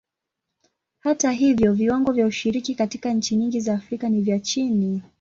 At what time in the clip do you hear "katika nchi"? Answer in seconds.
2.75-3.35